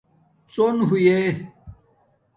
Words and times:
ڎݸن 0.53 0.75
ہوݺئ 0.87 1.27